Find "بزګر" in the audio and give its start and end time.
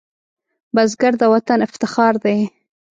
0.75-1.13